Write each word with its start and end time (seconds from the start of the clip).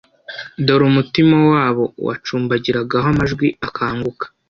dore 0.65 0.83
umutima 0.91 1.35
wabo 1.51 1.83
wacumbagira 2.05 2.79
aho 2.97 3.07
amajwi 3.13 3.47
akanguka 3.67 4.25